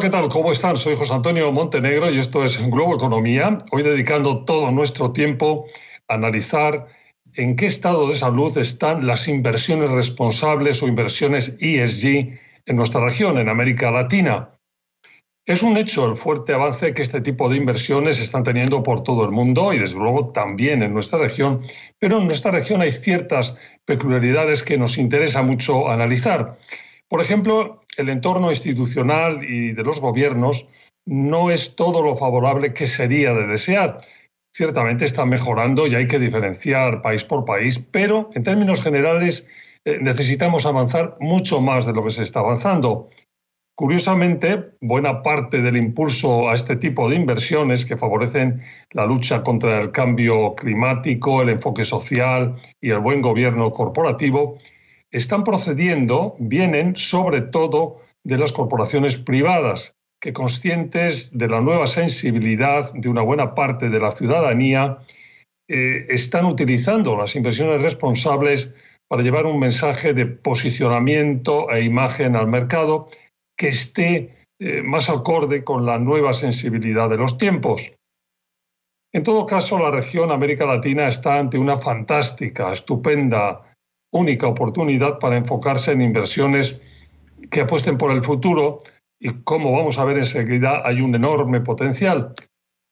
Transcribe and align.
¿qué 0.00 0.10
tal? 0.10 0.28
¿Cómo 0.28 0.52
están? 0.52 0.76
Soy 0.76 0.94
José 0.94 1.12
Antonio 1.12 1.50
Montenegro 1.50 2.08
y 2.08 2.20
esto 2.20 2.44
es 2.44 2.56
Globo 2.70 2.94
Economía. 2.94 3.58
Hoy 3.72 3.82
dedicando 3.82 4.44
todo 4.44 4.70
nuestro 4.70 5.12
tiempo 5.12 5.66
a 6.06 6.14
analizar 6.14 6.86
en 7.34 7.56
qué 7.56 7.66
estado 7.66 8.06
de 8.06 8.14
salud 8.14 8.56
están 8.58 9.08
las 9.08 9.26
inversiones 9.26 9.90
responsables 9.90 10.80
o 10.84 10.86
inversiones 10.86 11.52
ESG 11.58 12.38
en 12.66 12.76
nuestra 12.76 13.00
región, 13.04 13.38
en 13.38 13.48
América 13.48 13.90
Latina. 13.90 14.50
Es 15.44 15.64
un 15.64 15.76
hecho 15.76 16.06
el 16.06 16.16
fuerte 16.16 16.54
avance 16.54 16.94
que 16.94 17.02
este 17.02 17.20
tipo 17.20 17.48
de 17.48 17.56
inversiones 17.56 18.20
están 18.20 18.44
teniendo 18.44 18.84
por 18.84 19.02
todo 19.02 19.24
el 19.24 19.32
mundo 19.32 19.72
y 19.72 19.78
desde 19.80 19.98
luego 19.98 20.28
también 20.28 20.84
en 20.84 20.94
nuestra 20.94 21.18
región, 21.18 21.62
pero 21.98 22.18
en 22.18 22.26
nuestra 22.26 22.52
región 22.52 22.82
hay 22.82 22.92
ciertas 22.92 23.56
peculiaridades 23.84 24.62
que 24.62 24.78
nos 24.78 24.96
interesa 24.96 25.42
mucho 25.42 25.88
analizar. 25.88 26.56
Por 27.08 27.20
ejemplo, 27.20 27.80
el 27.98 28.08
entorno 28.08 28.50
institucional 28.50 29.44
y 29.44 29.72
de 29.72 29.82
los 29.82 30.00
gobiernos 30.00 30.66
no 31.04 31.50
es 31.50 31.74
todo 31.74 32.00
lo 32.00 32.16
favorable 32.16 32.72
que 32.72 32.86
sería 32.86 33.32
de 33.32 33.46
desear. 33.46 33.98
Ciertamente 34.54 35.04
está 35.04 35.26
mejorando 35.26 35.86
y 35.86 35.94
hay 35.94 36.06
que 36.06 36.18
diferenciar 36.18 37.02
país 37.02 37.24
por 37.24 37.44
país, 37.44 37.78
pero 37.90 38.30
en 38.34 38.44
términos 38.44 38.82
generales 38.82 39.46
eh, 39.84 39.98
necesitamos 40.00 40.64
avanzar 40.64 41.16
mucho 41.20 41.60
más 41.60 41.86
de 41.86 41.92
lo 41.92 42.04
que 42.04 42.10
se 42.10 42.22
está 42.22 42.40
avanzando. 42.40 43.10
Curiosamente, 43.74 44.70
buena 44.80 45.22
parte 45.22 45.60
del 45.60 45.76
impulso 45.76 46.48
a 46.48 46.54
este 46.54 46.76
tipo 46.76 47.08
de 47.08 47.16
inversiones 47.16 47.84
que 47.84 47.96
favorecen 47.96 48.60
la 48.92 49.06
lucha 49.06 49.42
contra 49.42 49.80
el 49.80 49.92
cambio 49.92 50.54
climático, 50.54 51.42
el 51.42 51.50
enfoque 51.50 51.84
social 51.84 52.56
y 52.80 52.90
el 52.90 52.98
buen 52.98 53.22
gobierno 53.22 53.70
corporativo 53.70 54.56
están 55.12 55.44
procediendo, 55.44 56.36
vienen 56.38 56.96
sobre 56.96 57.40
todo 57.40 58.00
de 58.24 58.38
las 58.38 58.52
corporaciones 58.52 59.16
privadas, 59.16 59.94
que 60.20 60.32
conscientes 60.32 61.36
de 61.36 61.48
la 61.48 61.60
nueva 61.60 61.86
sensibilidad 61.86 62.92
de 62.92 63.08
una 63.08 63.22
buena 63.22 63.54
parte 63.54 63.88
de 63.88 64.00
la 64.00 64.10
ciudadanía, 64.10 64.98
eh, 65.68 66.06
están 66.08 66.46
utilizando 66.46 67.16
las 67.16 67.36
inversiones 67.36 67.82
responsables 67.82 68.72
para 69.08 69.22
llevar 69.22 69.46
un 69.46 69.58
mensaje 69.58 70.12
de 70.12 70.26
posicionamiento 70.26 71.70
e 71.70 71.84
imagen 71.84 72.36
al 72.36 72.48
mercado 72.48 73.06
que 73.56 73.68
esté 73.68 74.46
eh, 74.60 74.82
más 74.82 75.08
acorde 75.08 75.64
con 75.64 75.86
la 75.86 75.98
nueva 75.98 76.32
sensibilidad 76.34 77.08
de 77.08 77.16
los 77.16 77.38
tiempos. 77.38 77.92
En 79.12 79.22
todo 79.22 79.46
caso, 79.46 79.78
la 79.78 79.90
región 79.90 80.30
América 80.30 80.66
Latina 80.66 81.08
está 81.08 81.38
ante 81.38 81.58
una 81.58 81.78
fantástica, 81.78 82.72
estupenda, 82.72 83.67
única 84.10 84.46
oportunidad 84.46 85.18
para 85.18 85.36
enfocarse 85.36 85.92
en 85.92 86.02
inversiones 86.02 86.80
que 87.50 87.62
apuesten 87.62 87.98
por 87.98 88.10
el 88.10 88.22
futuro 88.22 88.78
y 89.20 89.30
como 89.42 89.72
vamos 89.72 89.98
a 89.98 90.04
ver 90.04 90.18
enseguida 90.18 90.82
hay 90.84 91.00
un 91.00 91.14
enorme 91.14 91.60
potencial. 91.60 92.34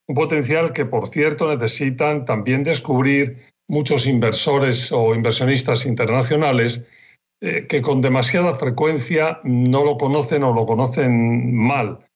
Un 0.08 0.14
potencial 0.14 0.72
que, 0.72 0.84
por 0.84 1.08
cierto, 1.08 1.48
necesitan 1.48 2.24
también 2.24 2.62
descubrir 2.62 3.52
muchos 3.68 4.06
inversores 4.06 4.92
o 4.92 5.14
inversionistas 5.14 5.86
internacionales 5.86 6.84
eh, 7.40 7.66
que 7.68 7.82
con 7.82 8.00
demasiada 8.00 8.54
frecuencia 8.54 9.40
no 9.44 9.84
lo 9.84 9.98
conocen 9.98 10.42
o 10.42 10.54
lo 10.54 10.64
conocen 10.64 11.54
mal. 11.54 12.06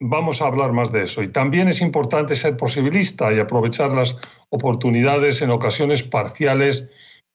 Vamos 0.00 0.40
a 0.40 0.46
hablar 0.46 0.72
más 0.72 0.92
de 0.92 1.04
eso. 1.04 1.22
Y 1.22 1.28
también 1.28 1.68
es 1.68 1.80
importante 1.80 2.36
ser 2.36 2.56
posibilista 2.56 3.32
y 3.32 3.40
aprovechar 3.40 3.90
las 3.90 4.16
oportunidades 4.50 5.42
en 5.42 5.50
ocasiones 5.50 6.02
parciales 6.02 6.86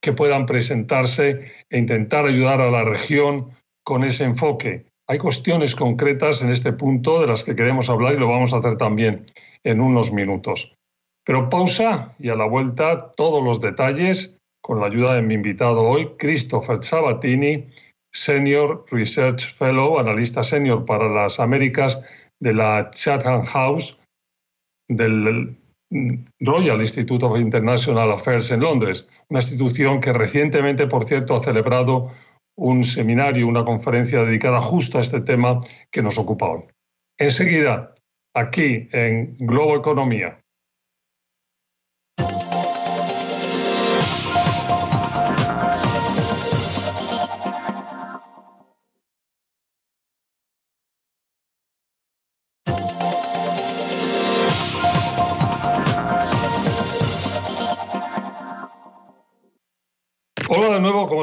que 0.01 0.13
puedan 0.13 0.45
presentarse 0.45 1.51
e 1.69 1.77
intentar 1.77 2.25
ayudar 2.25 2.61
a 2.61 2.71
la 2.71 2.83
región 2.83 3.51
con 3.83 4.03
ese 4.03 4.23
enfoque. 4.23 4.85
Hay 5.07 5.17
cuestiones 5.17 5.75
concretas 5.75 6.41
en 6.41 6.49
este 6.49 6.73
punto 6.73 7.21
de 7.21 7.27
las 7.27 7.43
que 7.43 7.55
queremos 7.55 7.89
hablar 7.89 8.13
y 8.13 8.17
lo 8.17 8.27
vamos 8.27 8.53
a 8.53 8.57
hacer 8.57 8.77
también 8.77 9.25
en 9.63 9.81
unos 9.81 10.11
minutos. 10.11 10.73
Pero 11.25 11.49
pausa 11.49 12.15
y 12.17 12.29
a 12.29 12.35
la 12.35 12.45
vuelta 12.45 13.11
todos 13.15 13.43
los 13.43 13.61
detalles 13.61 14.35
con 14.63 14.79
la 14.79 14.87
ayuda 14.87 15.15
de 15.15 15.21
mi 15.21 15.35
invitado 15.35 15.81
hoy, 15.81 16.11
Christopher 16.17 16.83
Sabatini, 16.83 17.67
Senior 18.13 18.85
Research 18.91 19.53
Fellow, 19.53 19.99
analista 19.99 20.43
senior 20.43 20.85
para 20.85 21.09
las 21.09 21.39
Américas 21.39 21.99
de 22.39 22.53
la 22.53 22.89
Chatham 22.91 23.43
House 23.45 23.97
del 24.89 25.57
Royal 26.39 26.79
Institute 26.79 27.25
of 27.25 27.37
International 27.37 28.11
Affairs 28.11 28.49
en 28.51 28.61
Londres, 28.61 29.07
una 29.29 29.39
institución 29.39 29.99
que 29.99 30.13
recientemente, 30.13 30.87
por 30.87 31.03
cierto, 31.03 31.35
ha 31.35 31.43
celebrado 31.43 32.11
un 32.55 32.83
seminario, 32.83 33.47
una 33.47 33.65
conferencia 33.65 34.23
dedicada 34.23 34.59
justo 34.59 34.97
a 34.97 35.01
este 35.01 35.21
tema 35.21 35.59
que 35.91 36.01
nos 36.01 36.17
ocupa 36.17 36.49
hoy. 36.49 36.63
Enseguida, 37.17 37.93
aquí 38.33 38.87
en 38.91 39.35
Globo 39.37 39.75
Economía. 39.75 40.40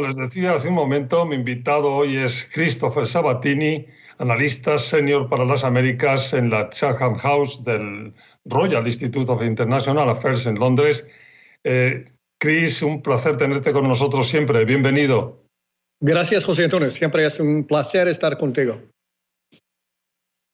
Les 0.08 0.16
decía 0.16 0.54
hace 0.54 0.68
un 0.68 0.74
momento, 0.74 1.26
mi 1.26 1.34
invitado 1.34 1.94
hoy 1.94 2.16
es 2.16 2.48
Christopher 2.54 3.04
Sabatini, 3.04 3.86
analista 4.16 4.78
senior 4.78 5.28
para 5.28 5.44
las 5.44 5.64
Américas 5.64 6.32
en 6.32 6.48
la 6.48 6.70
Chatham 6.70 7.14
House 7.16 7.62
del 7.62 8.14
Royal 8.46 8.86
Institute 8.86 9.30
of 9.30 9.42
International 9.42 10.08
Affairs 10.08 10.46
en 10.46 10.54
Londres. 10.54 11.06
Eh, 11.62 12.06
Chris, 12.40 12.80
un 12.80 13.02
placer 13.02 13.36
tenerte 13.36 13.70
con 13.72 13.86
nosotros 13.86 14.26
siempre. 14.26 14.64
Bienvenido. 14.64 15.44
Gracias, 16.00 16.44
José 16.44 16.64
Antonio. 16.64 16.90
Siempre 16.90 17.26
es 17.26 17.38
un 17.38 17.64
placer 17.64 18.08
estar 18.08 18.38
contigo. 18.38 18.80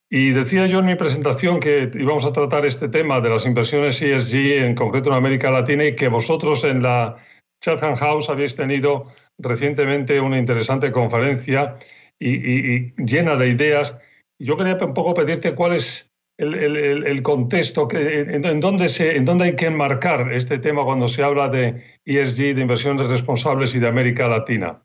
Y 0.09 0.31
decía 0.31 0.67
yo 0.67 0.79
en 0.79 0.85
mi 0.85 0.95
presentación 0.95 1.61
que 1.61 1.89
íbamos 1.93 2.25
a 2.25 2.33
tratar 2.33 2.65
este 2.65 2.89
tema 2.89 3.21
de 3.21 3.29
las 3.29 3.45
inversiones 3.45 4.01
ESG, 4.01 4.65
en 4.65 4.75
concreto 4.75 5.09
en 5.09 5.15
América 5.15 5.49
Latina, 5.49 5.85
y 5.85 5.95
que 5.95 6.09
vosotros 6.09 6.65
en 6.65 6.83
la 6.83 7.17
Chatham 7.63 7.95
House 7.95 8.29
habéis 8.29 8.55
tenido 8.55 9.07
recientemente 9.37 10.19
una 10.19 10.37
interesante 10.37 10.91
conferencia 10.91 11.75
y, 12.19 12.93
llena 13.03 13.35
de 13.35 13.49
ideas. 13.49 13.97
Yo 14.39 14.57
quería 14.57 14.75
un 14.75 14.93
poco 14.93 15.13
pedirte 15.13 15.55
cuál 15.55 15.73
es 15.73 16.11
el, 16.37 17.21
contexto, 17.23 17.87
que, 17.87 18.21
en, 18.21 18.59
dónde 18.59 18.89
se, 18.89 19.15
en 19.15 19.25
dónde 19.25 19.45
hay 19.45 19.55
que 19.55 19.67
enmarcar 19.67 20.33
este 20.33 20.59
tema 20.59 20.83
cuando 20.83 21.07
se 21.07 21.23
habla 21.23 21.47
de 21.47 21.81
ESG, 22.05 22.55
de 22.55 22.61
inversiones 22.61 23.07
responsables 23.07 23.73
y 23.75 23.79
de 23.79 23.87
América 23.87 24.27
Latina. 24.27 24.81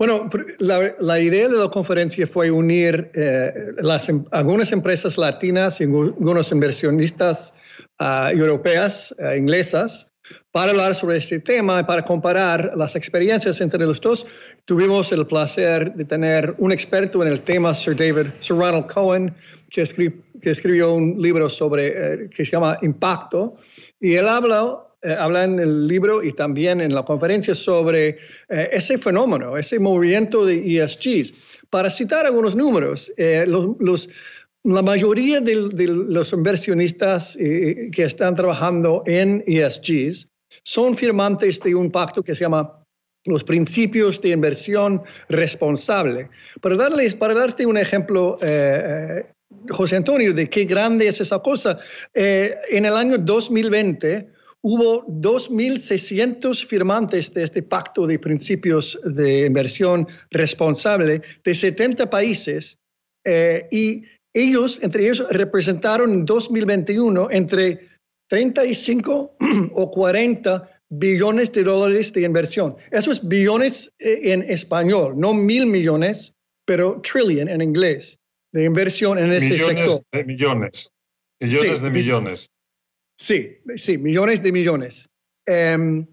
Bueno, 0.00 0.30
la, 0.58 1.20
idea 1.20 1.48
de 1.50 1.58
la 1.58 1.68
conferencia 1.68 2.26
fue 2.26 2.50
unir 2.50 3.10
eh, 3.14 3.52
las, 3.82 4.08
em, 4.08 4.24
algunas 4.30 4.72
empresas 4.72 5.18
latinas 5.18 5.78
y 5.82 5.84
algunos 5.84 6.50
inversionistas 6.52 7.52
uh, 8.00 8.30
europeas, 8.30 9.14
uh, 9.18 9.36
inglesas, 9.36 10.09
para 10.52 10.70
hablar 10.72 10.94
sobre 10.94 11.18
este 11.18 11.38
tema 11.38 11.80
y 11.80 11.84
para 11.84 12.04
comparar 12.04 12.72
las 12.76 12.96
experiencias 12.96 13.60
entre 13.60 13.80
los 13.80 14.00
dos, 14.00 14.26
tuvimos 14.64 15.12
el 15.12 15.26
placer 15.26 15.94
de 15.94 16.04
tener 16.04 16.54
un 16.58 16.72
experto 16.72 17.22
en 17.22 17.28
el 17.28 17.40
tema, 17.40 17.74
Sir 17.74 17.96
David, 17.96 18.30
Sir 18.40 18.56
Ronald 18.56 18.86
Cohen, 18.86 19.34
que, 19.70 19.82
escribió 20.42 20.94
un 20.94 21.20
libro 21.20 21.48
sobre, 21.48 21.88
eh, 21.88 22.30
que 22.34 22.44
se 22.44 22.52
llama 22.52 22.78
Impacto, 22.82 23.54
y 24.00 24.14
él 24.14 24.28
habla, 24.28 24.78
eh, 25.02 25.14
habla 25.18 25.44
en 25.44 25.58
el 25.58 25.86
libro 25.86 26.22
y 26.22 26.32
también 26.32 26.80
en 26.80 26.92
la 26.94 27.04
conferencia 27.04 27.54
sobre 27.54 28.18
eh, 28.48 28.68
ese 28.72 28.98
fenómeno, 28.98 29.56
ese 29.56 29.78
movimiento 29.78 30.44
de 30.44 30.82
ESGs. 30.82 31.32
Para 31.70 31.88
citar 31.88 32.26
algunos 32.26 32.56
números, 32.56 33.12
los, 33.46 34.08
la 34.64 34.82
mayoría 34.82 35.40
de, 35.40 35.54
los 35.54 36.32
inversionistas 36.32 37.36
que 37.36 37.90
están 38.02 38.34
trabajando 38.34 39.02
en 39.06 39.42
ESGs 39.46 40.28
son 40.64 40.96
firmantes 40.96 41.60
de 41.60 41.74
un 41.74 41.90
pacto 41.90 42.22
que 42.22 42.34
se 42.34 42.42
llama 42.42 42.80
los 43.24 43.44
principios 43.44 44.20
de 44.20 44.30
inversión 44.30 45.02
responsable. 45.28 46.30
Para, 46.60 46.76
darles, 46.76 47.14
para 47.14 47.34
darte 47.34 47.66
un 47.66 47.76
ejemplo, 47.76 48.36
eh, 48.42 49.26
eh, 49.26 49.32
José 49.70 49.96
Antonio, 49.96 50.32
de 50.32 50.48
qué 50.48 50.64
grande 50.64 51.08
es 51.08 51.20
esa 51.20 51.40
cosa, 51.40 51.78
eh, 52.14 52.56
en 52.70 52.86
el 52.86 52.96
año 52.96 53.18
2020 53.18 54.28
hubo 54.62 55.06
2.600 55.06 56.66
firmantes 56.66 57.32
de 57.32 57.44
este 57.44 57.62
pacto 57.62 58.06
de 58.06 58.18
principios 58.18 58.98
de 59.04 59.46
inversión 59.46 60.06
responsable 60.30 61.22
de 61.44 61.54
70 61.54 62.10
países 62.10 62.78
y 63.70 64.04
ellos, 64.34 64.78
entre 64.82 65.04
ellos, 65.04 65.24
representaron 65.30 66.12
en 66.12 66.24
2021 66.24 67.30
entre 67.30 67.88
35 68.28 69.36
o 69.74 69.90
40 69.90 70.80
billones 70.90 71.52
de 71.52 71.64
dólares 71.64 72.12
de 72.12 72.22
inversión. 72.22 72.76
Eso 72.90 73.12
es 73.12 73.26
billones 73.26 73.92
eh, 73.98 74.32
en 74.32 74.42
español, 74.42 75.14
no 75.16 75.34
mil 75.34 75.66
millones, 75.66 76.34
pero 76.66 77.00
trillion 77.00 77.48
en 77.48 77.62
inglés. 77.62 78.16
de 78.52 78.64
inversión 78.64 79.18
en 79.18 79.32
ese 79.32 79.50
millones 79.50 79.92
sector. 79.92 80.06
De 80.12 80.24
millones, 80.24 80.92
millones 81.40 81.82
de 81.82 81.90
millones. 81.90 82.50
Sí, 83.18 83.58
sí, 83.76 83.98
millones 83.98 84.42
de 84.42 84.52
millones. 84.52 85.08
Em, 85.46 86.06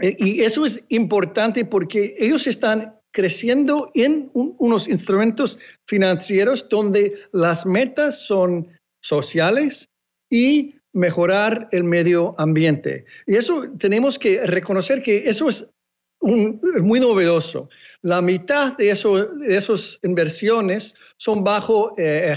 y 0.00 0.42
eso 0.42 0.64
es 0.64 0.82
importante 0.88 1.64
porque 1.64 2.14
ellos 2.18 2.46
están 2.46 2.97
creciendo 3.12 3.90
en 3.94 4.30
unos 4.32 4.88
instrumentos 4.88 5.58
financieros 5.86 6.68
donde 6.68 7.14
las 7.32 7.66
metas 7.66 8.26
son 8.26 8.68
sociales 9.02 9.88
y 10.30 10.74
mejorar 10.92 11.68
el 11.72 11.84
medio 11.84 12.34
ambiente. 12.38 13.04
Y 13.26 13.36
eso 13.36 13.68
tenemos 13.78 14.18
que 14.18 14.46
reconocer 14.46 15.02
que 15.02 15.28
eso 15.28 15.48
es 15.48 15.70
muy 16.20 17.00
novedoso. 17.00 17.68
La 18.02 18.20
mitad 18.20 18.76
de, 18.76 18.90
eso, 18.90 19.24
de 19.24 19.56
esas 19.56 19.98
inversiones 20.02 20.94
son 21.16 21.44
bajo 21.44 21.92
eh, 21.96 22.34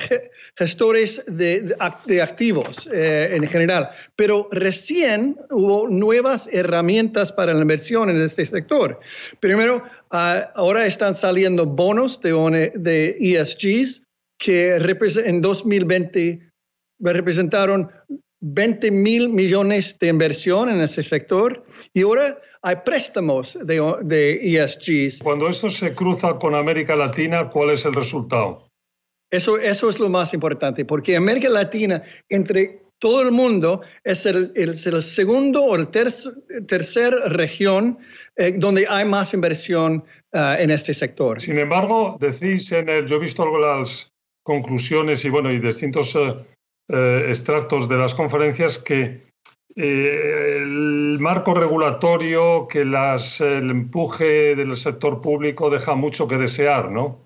gestores 0.56 1.24
de, 1.28 1.76
activos 1.80 2.90
eh, 2.92 3.30
en 3.34 3.48
general, 3.48 3.90
pero 4.16 4.48
recién 4.52 5.38
hubo 5.50 5.88
nuevas 5.88 6.48
herramientas 6.52 7.32
para 7.32 7.54
la 7.54 7.62
inversión 7.62 8.10
en 8.10 8.22
este 8.22 8.46
sector. 8.46 9.00
Primero, 9.40 9.84
ah, 10.12 10.52
ahora 10.56 10.86
están 10.86 11.16
saliendo 11.16 11.66
bonos 11.66 12.22
de, 12.22 12.72
de 12.76 13.18
ESGs 13.20 14.04
que 14.38 14.76
en 14.76 15.42
2020 15.42 16.40
representaron 17.00 17.90
20 18.42 18.92
mil 18.92 19.30
millones 19.30 19.98
de 20.00 20.08
inversión 20.08 20.70
en 20.70 20.82
ese 20.82 21.04
sector 21.04 21.64
y 21.94 22.02
ahora 22.02 22.40
hay 22.64 22.76
préstamos 22.86 23.58
de, 23.64 23.82
de 24.04 24.58
ESGs. 24.58 25.20
Cuando 25.24 25.48
eso 25.48 25.70
se 25.70 25.94
cruza 25.96 26.38
con 26.38 26.54
América 26.56 26.96
Latina, 26.96 27.50
¿cuál 27.50 27.72
es 27.72 27.86
el 27.86 27.94
resultado? 27.94 28.68
Eso, 29.32 29.58
eso 29.58 29.90
es 29.90 29.98
lo 29.98 30.10
más 30.10 30.34
importante, 30.34 30.84
porque 30.86 31.16
América 31.16 31.50
Latina, 31.50 32.04
entre 32.30 32.82
todo 33.00 33.22
el 33.22 33.32
mundo, 33.32 33.82
es 34.04 34.26
el, 34.26 34.52
el, 34.56 34.76
segundo 34.76 35.64
o 35.64 35.76
el 35.76 35.88
tercer 35.88 37.14
región 37.28 37.98
eh, 38.36 38.54
donde 38.56 38.86
hay 38.88 39.06
más 39.06 39.34
inversión 39.34 40.04
uh, 40.34 40.56
en 40.60 40.70
este 40.70 40.94
sector. 40.94 41.42
Sin 41.42 41.58
embargo, 41.58 42.18
decís 42.20 42.72
en 42.72 42.90
el, 42.90 43.08
yo 43.08 43.16
he 43.16 43.20
visto 43.20 43.46
las 43.58 44.12
conclusiones 44.44 45.26
y 45.26 45.30
bueno, 45.30 45.52
y 45.52 45.60
distintos 45.60 46.14
uh, 46.16 46.36
eh, 46.90 47.26
extractos 47.30 47.88
de 47.88 47.98
las 47.98 48.14
conferencias 48.14 48.78
que 48.78 49.22
eh, 49.76 50.58
el 50.58 51.18
marco 51.20 51.54
regulatorio, 51.54 52.68
que 52.68 52.84
las, 52.84 53.40
el 53.40 53.70
empuje 53.70 54.56
del 54.56 54.76
sector 54.76 55.22
público 55.22 55.70
deja 55.70 55.96
mucho 55.96 56.28
que 56.28 56.38
desear, 56.38 56.92
¿no? 56.92 57.26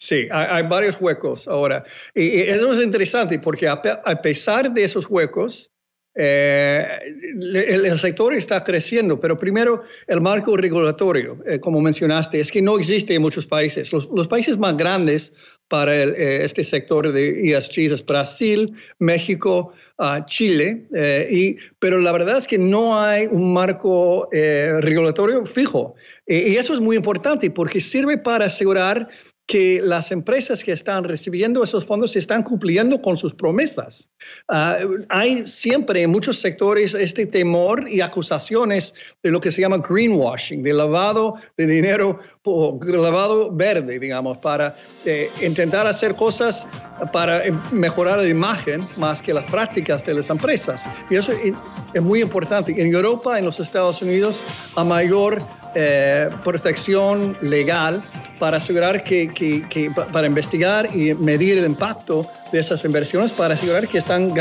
Sí, 0.00 0.26
hay, 0.32 0.64
varios 0.64 1.00
huecos 1.00 1.46
ahora. 1.46 1.84
Y, 2.12 2.40
eso 2.40 2.72
es 2.72 2.82
interesante 2.82 3.38
porque 3.38 3.68
a, 3.68 3.80
pesar 4.20 4.72
de 4.72 4.82
esos 4.82 5.06
huecos, 5.08 5.70
eh, 6.16 6.88
el, 7.04 7.98
sector 8.00 8.34
está 8.34 8.64
creciendo, 8.64 9.20
pero 9.20 9.38
primero 9.38 9.84
el 10.08 10.20
marco 10.20 10.56
regulatorio, 10.56 11.38
como 11.60 11.80
mencionaste, 11.80 12.40
es 12.40 12.50
que 12.50 12.60
no 12.60 12.78
existe 12.78 13.14
en 13.14 13.22
muchos 13.22 13.46
países. 13.46 13.92
Los, 13.92 14.08
los 14.12 14.26
países 14.26 14.58
más 14.58 14.76
grandes 14.76 15.32
para 15.72 15.94
eh, 15.94 16.44
este 16.44 16.64
sector 16.64 17.10
de 17.10 17.50
ESGs 17.50 17.92
es 17.92 18.04
Brasil, 18.04 18.74
México, 18.98 19.72
uh, 19.96 20.22
Chile, 20.26 20.84
eh, 20.94 21.26
y, 21.30 21.56
pero 21.78 21.98
la 21.98 22.12
verdad 22.12 22.36
es 22.36 22.46
que 22.46 22.58
no 22.58 23.00
hay 23.00 23.26
un 23.26 23.54
marco 23.54 24.28
eh, 24.32 24.74
regulatorio 24.80 25.46
fijo. 25.46 25.94
y 26.26 26.56
eso 26.56 26.74
es 26.74 26.80
muy 26.80 26.96
importante 26.96 27.50
porque 27.50 27.80
sirve 27.80 28.18
para 28.18 28.44
asegurar 28.44 29.08
que 29.46 29.80
las 29.82 30.12
empresas 30.12 30.62
que 30.62 30.72
están 30.72 31.04
recibiendo 31.04 31.62
esos 31.64 31.84
fondos 31.84 32.16
están 32.16 32.42
cumpliendo 32.42 33.02
con 33.02 33.16
sus 33.16 33.34
promesas. 33.34 34.08
Ah, 34.48 34.78
hay 35.08 35.44
siempre 35.44 36.02
en 36.02 36.10
muchos 36.10 36.38
sectores 36.38 36.94
este 36.94 37.26
temor 37.26 37.88
y 37.88 38.00
acusaciones 38.00 38.94
de 39.22 39.30
lo 39.30 39.40
que 39.40 39.50
se 39.50 39.60
llama 39.60 39.78
greenwashing, 39.78 40.62
de 40.62 40.72
lavado 40.72 41.34
de 41.56 41.66
dinero, 41.66 42.18
o 42.44 42.78
lavado 42.82 43.52
verde, 43.52 43.98
digamos, 43.98 44.38
para 44.38 44.74
eh, 45.04 45.28
intentar 45.42 45.86
hacer 45.86 46.14
cosas 46.14 46.66
para 47.12 47.46
eh, 47.46 47.52
mejorar 47.70 48.18
la 48.18 48.28
imagen 48.28 48.88
más 48.96 49.22
que 49.22 49.32
las 49.32 49.44
prácticas 49.50 50.04
de 50.04 50.14
las 50.14 50.30
empresas. 50.30 50.84
Y 51.10 51.16
eso 51.16 51.32
es 51.32 52.02
muy 52.02 52.20
importante. 52.20 52.72
En 52.80 52.92
Europa, 52.92 53.38
en 53.38 53.44
los 53.44 53.60
Estados 53.60 54.02
Unidos, 54.02 54.42
a 54.76 54.82
mayor 54.82 55.40
eh, 55.74 56.28
protección 56.44 57.36
legal 57.40 58.04
para 58.42 58.56
asegurar 58.56 59.04
que, 59.04 59.28
que, 59.28 59.92
para 60.12 60.26
investigar 60.26 60.88
y 60.92 61.14
medir 61.14 61.58
el 61.58 61.64
impacto 61.64 62.26
de 62.50 62.58
esas 62.58 62.84
inversiones 62.84 63.30
para 63.30 63.54
asegurar 63.54 63.86
que 63.86 63.98
están 63.98 64.34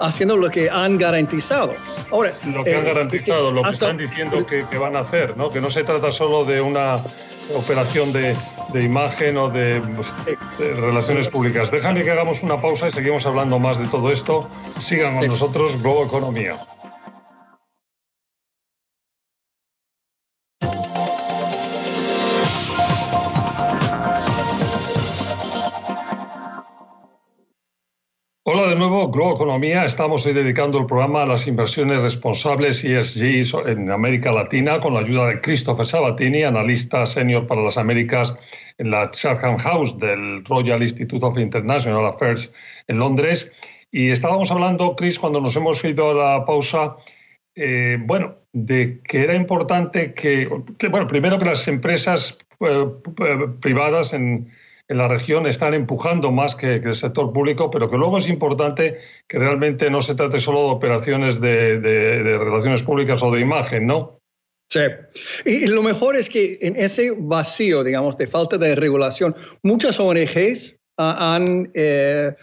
haciendo 0.00 0.36
lo 0.36 0.48
que 0.48 0.70
han 0.70 0.96
garantizado. 0.96 1.74
Ahora, 2.12 2.34
lo 2.46 2.62
que 2.62 2.76
han 2.76 2.86
eh, 2.86 2.88
garantizado, 2.88 3.50
lo 3.50 3.64
que 3.64 3.70
están 3.70 3.96
diciendo 3.96 4.46
que, 4.46 4.64
que, 4.70 4.78
van 4.78 4.94
a 4.94 5.00
hacer, 5.00 5.36
¿no? 5.36 5.50
que 5.50 5.60
no 5.60 5.72
se 5.72 5.82
trata 5.82 6.12
solo 6.12 6.44
de 6.44 6.60
una 6.60 7.02
operación 7.56 8.12
de, 8.12 8.36
de 8.72 8.82
imagen 8.84 9.36
o 9.36 9.50
de, 9.50 9.80
de, 9.80 10.74
relaciones 10.74 11.28
públicas. 11.28 11.72
Déjame 11.72 12.04
que 12.04 12.12
hagamos 12.12 12.44
una 12.44 12.60
pausa 12.60 12.86
y 12.86 12.92
seguimos 12.92 13.26
hablando 13.26 13.58
más 13.58 13.78
de 13.78 13.88
todo 13.88 14.12
esto. 14.12 14.48
Sigan 14.80 15.18
con 15.18 15.26
nosotros, 15.26 15.82
Globo 15.82 16.04
Economía. 16.04 16.58
Globo 29.10 29.34
Economía. 29.34 29.84
Estamos 29.84 30.26
hoy 30.26 30.32
dedicando 30.32 30.78
el 30.78 30.86
programa 30.86 31.22
a 31.22 31.26
las 31.26 31.46
inversiones 31.46 32.02
responsables 32.02 32.84
ESG 32.84 33.66
en 33.66 33.90
América 33.90 34.32
Latina 34.32 34.80
con 34.80 34.94
la 34.94 35.00
ayuda 35.00 35.26
de 35.26 35.40
Christopher 35.40 35.86
Sabatini, 35.86 36.42
analista 36.42 37.06
senior 37.06 37.46
para 37.46 37.62
las 37.62 37.78
Américas 37.78 38.34
en 38.76 38.90
la 38.90 39.10
Chatham 39.10 39.56
House 39.58 39.98
del 39.98 40.44
Royal 40.44 40.82
Institute 40.82 41.24
of 41.24 41.38
International 41.38 42.06
Affairs 42.06 42.52
en 42.86 42.98
Londres. 42.98 43.50
Y 43.90 44.10
estábamos 44.10 44.50
hablando, 44.50 44.94
Chris, 44.96 45.18
cuando 45.18 45.40
nos 45.40 45.56
hemos 45.56 45.82
ido 45.84 46.10
a 46.10 46.14
la 46.14 46.44
pausa, 46.44 46.96
eh, 47.54 47.96
bueno, 48.00 48.36
de 48.52 49.00
que 49.02 49.22
era 49.22 49.34
importante 49.34 50.12
que, 50.12 50.48
que, 50.78 50.88
bueno, 50.88 51.06
primero 51.06 51.38
que 51.38 51.46
las 51.46 51.66
empresas 51.68 52.36
eh, 52.60 52.86
privadas 53.60 54.12
en 54.12 54.50
en 54.88 54.96
la 54.96 55.06
región 55.06 55.46
están 55.46 55.74
empujando 55.74 56.32
más 56.32 56.56
que, 56.56 56.76
el 56.76 56.94
sector 56.94 57.32
público, 57.32 57.70
pero 57.70 57.90
que 57.90 57.96
luego 57.96 58.18
es 58.18 58.28
importante 58.28 58.98
que 59.26 59.38
realmente 59.38 59.90
no 59.90 60.00
se 60.00 60.14
trate 60.14 60.38
solo 60.38 60.60
de 60.60 60.70
operaciones 60.70 61.40
de, 61.40 61.78
relaciones 62.38 62.82
públicas 62.82 63.22
o 63.22 63.30
de 63.30 63.40
imagen, 63.40 63.86
¿no? 63.86 64.18
Sí. 64.70 64.80
Y 65.44 65.66
lo 65.66 65.82
mejor 65.82 66.16
es 66.16 66.28
que 66.28 66.58
en 66.60 66.76
ese 66.76 67.14
vacío, 67.16 67.84
digamos, 67.84 68.16
de 68.18 68.26
falta 68.26 68.58
de 68.58 68.74
regulación, 68.74 69.34
muchas 69.62 70.00
ONGs 70.00 70.76
han 70.96 71.70
eh, 71.74 72.34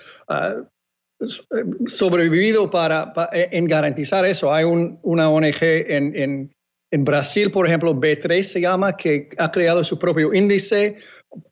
sobrevivido 1.87 2.69
para, 2.69 3.13
en 3.31 3.65
garantizar 3.65 4.25
eso. 4.25 4.53
Hay 4.53 4.65
una 4.65 5.29
ONG 5.29 5.61
en 5.61 6.54
Brasil, 6.91 7.51
por 7.51 7.67
ejemplo, 7.67 7.93
B3 7.93 8.43
se 8.43 8.61
llama, 8.61 8.95
que 8.95 9.29
ha 9.37 9.51
creado 9.51 9.83
su 9.83 9.97
propio 9.99 10.33
índice, 10.33 10.97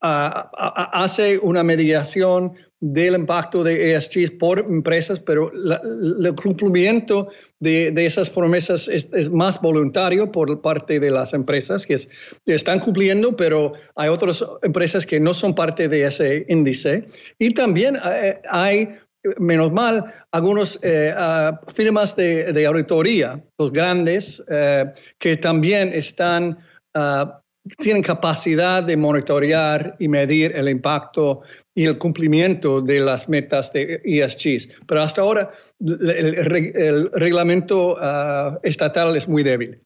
hace 0.02 1.38
una 1.40 1.64
mediación 1.64 2.54
del 2.80 3.16
impacto 3.16 3.64
de 3.64 3.94
ESGs 3.94 4.32
por 4.32 4.60
empresas, 4.60 5.18
pero 5.18 5.52
el 5.54 6.36
cumplimiento 6.36 7.30
de, 7.62 7.94
esas 7.96 8.30
promesas 8.30 8.90
es, 8.90 9.30
más 9.32 9.62
voluntario 9.62 10.30
por 10.30 10.62
parte 10.62 11.00
de 11.00 11.10
las 11.10 11.34
empresas 11.34 11.86
que 11.86 11.98
están 12.46 12.80
cumpliendo, 12.82 13.38
pero 13.38 13.72
hay 13.96 14.10
otras 14.10 14.44
empresas 14.64 15.06
que 15.06 15.20
no 15.20 15.34
son 15.34 15.56
parte 15.56 15.88
de 15.88 16.04
ese 16.04 16.46
índice. 16.50 17.08
Y 17.40 17.54
también 17.54 17.98
eh, 18.04 18.42
hay 18.50 18.90
menos 19.38 19.72
mal, 19.72 20.14
algunas 20.32 20.80
eh, 20.82 21.14
firmas 21.74 22.16
de, 22.16 22.66
auditoría, 22.66 23.42
los 23.58 23.72
grandes, 23.72 24.44
eh, 24.50 24.92
que 25.20 25.38
también 25.38 25.94
están, 25.94 26.58
ah, 26.94 27.40
tienen 27.78 28.04
capacidad 28.04 28.84
de 28.84 28.98
monitorear 28.98 29.96
y 30.00 30.08
medir 30.08 30.54
el 30.56 30.68
impacto 30.68 31.42
y 31.74 31.86
el 31.86 31.98
cumplimiento 31.98 32.82
de 32.82 33.00
las 33.00 33.30
metas 33.30 33.72
de 33.72 34.02
ESGs. 34.04 34.82
Pero 34.86 35.02
hasta 35.02 35.22
ahora 35.22 35.52
el, 35.80 37.10
reglamento 37.14 37.96
ah, 38.00 38.60
estatal 38.64 39.16
es 39.16 39.28
muy 39.28 39.44
débil. 39.44 39.80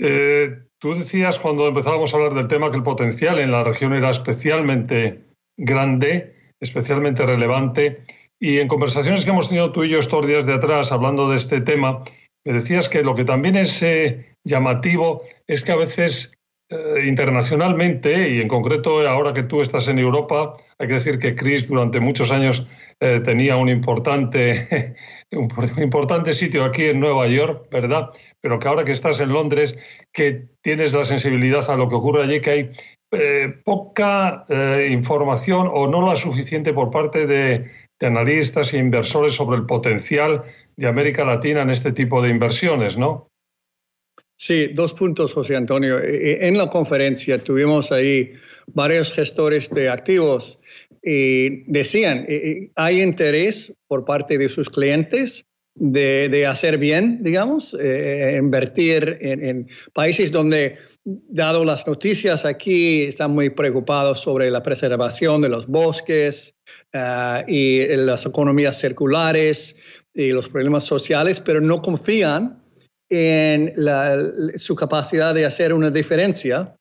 Eh, 0.00 0.62
tú 0.78 0.94
decías 0.94 1.38
cuando 1.38 1.68
empezábamos 1.68 2.14
a 2.14 2.16
hablar 2.16 2.34
del 2.34 2.48
tema 2.48 2.70
que 2.70 2.76
el 2.76 2.84
potencial 2.84 3.38
en 3.40 3.50
la 3.50 3.64
región 3.64 3.92
era 3.92 4.10
especialmente 4.10 5.24
grande 5.58 6.37
especialmente 6.60 7.24
relevante. 7.24 8.02
Y 8.40 8.58
en 8.58 8.68
conversaciones 8.68 9.24
que 9.24 9.30
hemos 9.30 9.48
tenido 9.48 9.72
tú 9.72 9.84
y 9.84 9.90
yo 9.90 9.98
estos 9.98 10.26
días 10.26 10.46
de 10.46 10.54
atrás 10.54 10.92
hablando 10.92 11.28
de 11.28 11.36
este 11.36 11.60
tema, 11.60 12.04
me 12.44 12.52
decías 12.52 12.88
que 12.88 13.02
lo 13.02 13.14
que 13.14 13.24
también 13.24 13.56
es 13.56 13.82
eh, 13.82 14.36
llamativo 14.44 15.22
es 15.46 15.64
que 15.64 15.72
a 15.72 15.76
veces 15.76 16.32
eh, 16.70 17.06
internacionalmente, 17.06 18.28
y 18.28 18.40
en 18.40 18.48
concreto 18.48 19.00
ahora 19.08 19.32
que 19.32 19.42
tú 19.42 19.62
estás 19.62 19.88
en 19.88 19.98
Europa, 19.98 20.52
hay 20.78 20.86
que 20.86 20.94
decir 20.94 21.18
que 21.18 21.34
Chris 21.34 21.66
durante 21.66 21.98
muchos 21.98 22.30
años 22.30 22.66
eh, 23.00 23.20
tenía 23.20 23.56
un 23.56 23.70
importante, 23.70 24.94
un 25.32 25.82
importante 25.82 26.34
sitio 26.34 26.64
aquí 26.64 26.84
en 26.84 27.00
Nueva 27.00 27.26
York, 27.26 27.68
¿verdad? 27.70 28.10
Pero 28.42 28.58
que 28.58 28.68
ahora 28.68 28.84
que 28.84 28.92
estás 28.92 29.18
en 29.20 29.30
Londres, 29.30 29.76
que 30.12 30.48
tienes 30.60 30.92
la 30.92 31.06
sensibilidad 31.06 31.68
a 31.70 31.76
lo 31.76 31.88
que 31.88 31.94
ocurre 31.94 32.24
allí, 32.24 32.40
que 32.42 32.50
hay 32.50 32.70
eh, 33.10 33.54
poca 33.64 34.44
información 34.88 35.68
o 35.72 35.86
no 35.88 36.06
la 36.06 36.16
suficiente 36.16 36.72
por 36.72 36.90
parte 36.90 37.26
de, 37.26 37.70
analistas 38.00 38.72
e 38.74 38.78
inversores 38.78 39.34
sobre 39.34 39.56
el 39.58 39.66
potencial 39.66 40.44
de 40.76 40.86
América 40.86 41.24
Latina 41.24 41.62
en 41.62 41.70
este 41.70 41.90
tipo 41.90 42.22
de 42.22 42.28
inversiones, 42.28 42.96
¿no? 42.96 43.28
Sí, 44.36 44.68
dos 44.68 44.92
puntos, 44.92 45.32
José 45.32 45.56
Antonio. 45.56 45.98
E, 45.98 46.14
e, 46.14 46.46
en 46.46 46.56
la 46.56 46.70
conferencia 46.70 47.38
tuvimos 47.38 47.90
ahí 47.90 48.34
varios 48.68 49.12
gestores 49.12 49.68
de 49.70 49.88
activos 49.88 50.60
y 51.02 51.64
decían, 51.70 52.24
e, 52.28 52.70
hay 52.76 53.02
interés 53.02 53.74
por 53.88 54.04
parte 54.04 54.38
de 54.38 54.48
sus 54.48 54.70
clientes 54.70 55.44
de, 55.74 56.46
hacer 56.46 56.78
bien, 56.78 57.22
digamos, 57.22 57.76
eh, 57.80 58.36
invertir 58.38 59.18
en, 59.20 59.68
países 59.92 60.30
donde, 60.30 60.76
dado 61.28 61.64
las 61.64 61.86
noticias 61.86 62.44
aquí, 62.44 63.02
están 63.02 63.32
muy 63.32 63.50
preocupados 63.50 64.20
sobre 64.20 64.50
la 64.50 64.62
preservación 64.62 65.42
de 65.42 65.48
los 65.48 65.66
bosques 65.66 66.54
eh, 66.92 67.44
y 67.46 67.96
las 67.96 68.26
economías 68.26 68.78
circulares 68.78 69.76
y 70.14 70.30
los 70.30 70.48
problemas 70.48 70.84
sociales, 70.84 71.40
pero 71.40 71.60
no 71.60 71.80
confían 71.80 72.62
en 73.10 73.74
su 74.56 74.74
capacidad 74.74 75.34
de 75.34 75.46
hacer 75.46 75.72
una 75.72 75.90
diferencia 75.90 76.76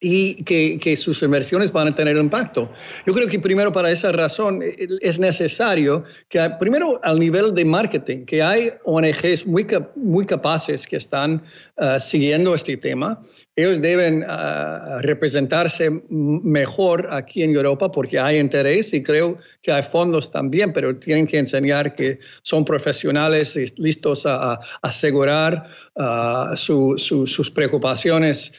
y 0.00 0.44
que, 0.44 0.96
sus 0.96 1.22
inversiones 1.22 1.72
van 1.72 1.88
a 1.88 1.94
tener 1.94 2.16
impacto. 2.16 2.70
Yo 3.06 3.14
creo 3.14 3.28
que 3.28 3.38
primero 3.38 3.72
para 3.72 3.90
esa 3.90 4.12
razón 4.12 4.62
eh, 4.62 4.76
es 5.00 5.18
necesario 5.18 6.04
que 6.28 6.38
primero 6.60 7.00
al 7.02 7.18
nivel 7.18 7.54
de 7.54 7.64
marketing, 7.64 8.26
que 8.26 8.42
hay 8.42 8.72
ONGs 8.84 9.46
muy, 9.46 9.66
muy 9.96 10.26
capaces 10.26 10.86
que 10.86 10.96
están 10.96 11.42
uh, 11.78 11.98
siguiendo 11.98 12.54
este 12.54 12.76
tema 12.76 13.22
ellos 13.56 13.80
deben 13.80 14.22
ah, 14.28 14.98
representarse 15.00 15.90
mejor 16.10 17.08
aquí 17.10 17.42
en 17.42 17.54
Europa 17.54 17.90
porque 17.90 18.18
hay 18.18 18.38
interés 18.38 18.92
y 18.92 19.02
creo 19.02 19.38
que 19.62 19.72
hay 19.72 19.82
fondos 19.82 20.30
también, 20.30 20.74
pero 20.74 20.94
tienen 20.94 21.26
que 21.26 21.38
enseñar 21.38 21.94
que 21.94 22.18
son 22.42 22.64
profesionales 22.66 23.56
y 23.56 23.64
listos 23.80 24.26
a, 24.26 24.60
asegurar 24.82 25.68
ah, 25.96 26.54
sus 26.56 27.50
preocupaciones 27.54 28.52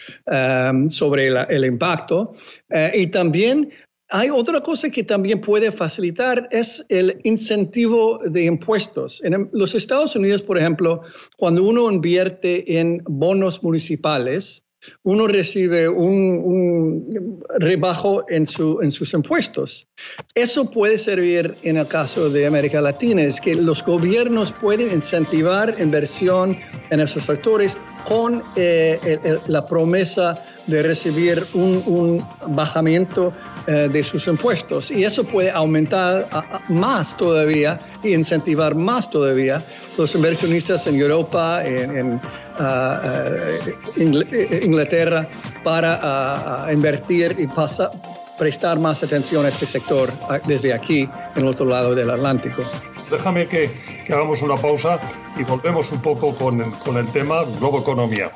sobre 0.89 1.27
el 1.27 1.65
impacto. 1.65 2.33
Eh, 2.69 2.91
y 2.95 3.07
también 3.07 3.69
hay 4.09 4.29
otra 4.29 4.61
cosa 4.61 4.89
que 4.89 5.03
también 5.03 5.41
puede 5.41 5.71
facilitar, 5.71 6.47
es 6.51 6.85
el 6.89 7.19
incentivo 7.23 8.19
de 8.25 8.45
impuestos. 8.45 9.21
En 9.23 9.49
los 9.51 9.75
Estados 9.75 10.15
Unidos, 10.15 10.41
por 10.41 10.57
ejemplo, 10.57 11.01
cuando 11.37 11.63
uno 11.63 11.91
invierte 11.91 12.79
en 12.79 13.01
bonos 13.05 13.61
municipales, 13.61 14.63
uno 15.03 15.27
recibe 15.27 15.87
un, 15.87 17.43
rebajo 17.59 18.25
en, 18.29 18.45
sus 18.45 19.13
impuestos. 19.13 19.87
Eso 20.35 20.69
puede 20.69 20.97
servir 20.97 21.55
en 21.63 21.77
el 21.77 21.87
caso 21.87 22.29
de 22.29 22.45
América 22.45 22.81
Latina, 22.81 23.23
es 23.23 23.41
que 23.41 23.55
los 23.55 23.83
gobiernos 23.83 24.51
pueden 24.51 24.91
incentivar 24.91 25.75
inversión 25.79 26.55
en 26.89 26.99
esos 26.99 27.23
sectores 27.23 27.77
con 28.07 28.41
eh, 28.55 29.19
la 29.47 29.65
promesa 29.65 30.41
de 30.67 30.81
recibir 30.81 31.43
un, 31.53 32.23
bajamiento 32.49 33.33
eh, 33.67 33.89
de 33.91 34.03
sus 34.03 34.27
impuestos. 34.27 34.91
Y 34.91 35.03
eso 35.03 35.23
puede 35.23 35.49
aumentar 35.49 36.25
más 36.69 37.15
todavía 37.17 37.79
y 38.03 38.13
incentivar 38.13 38.75
más 38.75 39.09
todavía 39.09 39.61
los 39.97 40.13
inversionistas 40.15 40.87
en 40.87 40.99
Europa, 40.99 41.65
en, 41.65 42.19
ah, 42.23 42.46
Inglaterra, 44.63 45.27
para 45.63 45.99
ah, 46.01 46.73
invertir 46.73 47.35
y 47.37 47.47
prestar 48.37 48.79
más 48.79 49.03
atención 49.03 49.45
a 49.45 49.49
este 49.49 49.65
sector 49.65 50.11
desde 50.45 50.73
aquí, 50.73 51.09
en 51.35 51.41
el 51.43 51.47
otro 51.47 51.65
lado 51.65 51.95
del 51.95 52.09
Atlántico. 52.09 52.63
Déjame 53.09 53.47
que, 53.47 53.71
hagamos 54.09 54.41
una 54.41 54.57
pausa 54.57 54.99
y 55.37 55.43
volvemos 55.43 55.91
un 55.91 56.01
poco 56.01 56.35
con, 56.35 56.59
con 56.71 56.97
el 56.97 57.07
tema 57.11 57.43
Globo 57.59 57.79
Economía. 57.79 58.31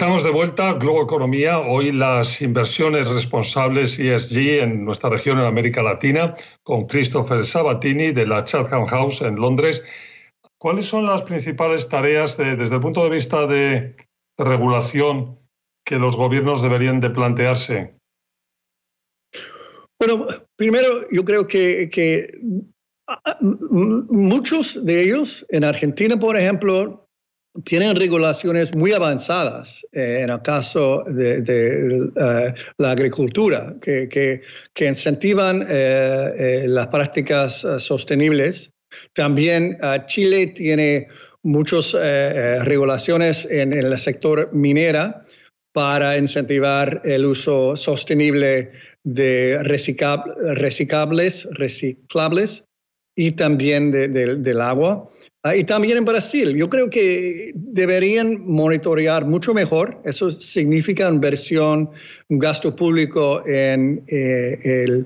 Estamos 0.00 0.24
de 0.24 0.30
vuelta, 0.30 0.72
Globo 0.72 1.02
Economía. 1.02 1.58
Hoy 1.58 1.92
las 1.92 2.40
inversiones 2.40 3.06
responsables 3.06 3.98
ESG 3.98 4.62
en 4.62 4.82
nuestra 4.82 5.10
región, 5.10 5.38
en 5.38 5.44
América 5.44 5.82
Latina, 5.82 6.32
con 6.62 6.86
Christopher 6.86 7.44
Sabatini 7.44 8.10
de 8.10 8.26
la 8.26 8.42
Chatham 8.42 8.86
House 8.86 9.20
en 9.20 9.36
Londres. 9.36 9.84
¿Cuáles 10.56 10.86
son 10.86 11.04
las 11.04 11.20
principales 11.20 11.86
tareas 11.86 12.38
desde 12.38 12.74
el 12.74 12.80
punto 12.80 13.04
de 13.04 13.10
vista 13.10 13.46
de 13.46 13.94
regulación 14.38 15.38
que 15.84 15.96
los 15.96 16.16
gobiernos 16.16 16.62
deberían 16.62 16.98
de 17.00 17.10
plantearse? 17.10 17.94
Bueno, 19.98 20.28
primero 20.56 21.10
yo 21.10 21.26
creo 21.26 21.46
que, 21.46 21.90
que 21.92 22.40
muchos 23.40 24.82
de 24.82 25.02
ellos, 25.02 25.44
en 25.50 25.62
Argentina, 25.62 26.18
por 26.18 26.38
ejemplo, 26.38 27.09
tienen 27.64 27.96
regulaciones 27.96 28.74
muy 28.74 28.92
avanzadas 28.92 29.84
eh, 29.92 30.20
en 30.22 30.30
el 30.30 30.40
caso 30.42 31.02
de, 31.06 31.42
eh, 31.46 32.54
la 32.78 32.90
agricultura, 32.92 33.74
que, 33.80 34.08
que, 34.08 34.86
incentivan 34.86 35.66
eh, 35.68 36.64
las 36.66 36.86
prácticas 36.88 37.66
sostenibles. 37.78 38.72
También 39.14 39.78
Chile 40.06 40.48
tiene 40.48 41.08
muchas 41.42 41.92
regulaciones 41.92 43.46
en, 43.50 43.72
el 43.72 43.96
sector 43.98 44.52
minera 44.52 45.24
para 45.72 46.18
incentivar 46.18 47.00
el 47.04 47.24
uso 47.26 47.76
sostenible 47.76 48.72
de 49.04 49.62
reciclables, 49.62 51.48
reciclables 51.52 52.64
y 53.16 53.30
también 53.32 53.92
del 53.92 54.60
agua. 54.60 55.08
Ah, 55.42 55.56
y 55.56 55.64
también 55.64 55.96
en 55.96 56.04
Brasil, 56.04 56.54
yo 56.54 56.68
creo 56.68 56.90
que 56.90 57.52
deberían 57.54 58.46
monitorear 58.46 59.24
mucho 59.24 59.54
mejor. 59.54 59.98
Eso 60.04 60.30
significa 60.30 61.08
inversión, 61.08 61.88
gasto 62.28 62.76
público 62.76 63.42
en 63.46 64.04
eh, 64.08 65.02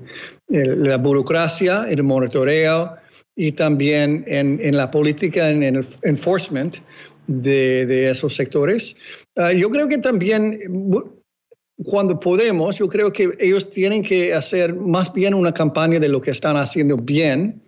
la 0.49 0.97
burocracia, 0.97 1.85
en 1.85 1.99
el 1.99 2.03
monitoreo 2.03 2.97
y 3.37 3.53
también 3.53 4.25
en, 4.27 4.75
la 4.75 4.91
política, 4.91 5.49
en 5.49 5.63
el 5.63 5.87
enforcement 6.03 6.77
de, 7.27 8.09
esos 8.09 8.35
sectores. 8.35 8.97
Ah, 9.37 9.53
yo 9.53 9.69
creo 9.69 9.87
que 9.87 9.99
también 9.99 10.59
cuando 11.85 12.19
podemos, 12.19 12.77
yo 12.77 12.89
creo 12.89 13.13
que 13.13 13.31
ellos 13.39 13.69
tienen 13.69 14.03
que 14.03 14.33
hacer 14.33 14.73
más 14.75 15.13
bien 15.13 15.33
una 15.33 15.53
campaña 15.53 15.97
de 15.97 16.09
lo 16.09 16.19
que 16.19 16.31
están 16.31 16.57
haciendo 16.57 16.97
bien 16.97 17.61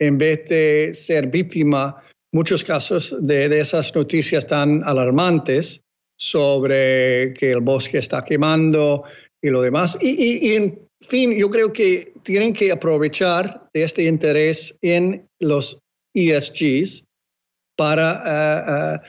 en 0.00 0.18
vez 0.18 0.48
de 0.48 0.92
ser 0.94 1.28
víctima 1.28 2.02
muchos 2.32 2.64
casos 2.64 3.16
de, 3.20 3.46
esas 3.58 3.94
noticias 3.94 4.46
tan 4.46 4.82
alarmantes 4.84 5.82
sobre 6.16 7.32
que 7.34 7.52
el 7.52 7.60
bosque 7.60 7.98
está 7.98 8.24
quemando 8.24 9.04
y 9.40 9.48
lo 9.48 9.62
demás. 9.62 9.96
Y, 10.00 10.52
en 10.54 10.78
fin, 11.00 11.36
yo 11.36 11.48
creo 11.48 11.72
que 11.72 12.12
tienen 12.24 12.52
que 12.52 12.72
aprovechar 12.72 13.68
de 13.72 13.84
este 13.84 14.04
interés 14.04 14.76
en 14.82 15.28
los 15.38 15.80
ESGs 16.14 17.04
para 17.76 18.22
eh, 18.26 18.96
eh, 18.96 19.08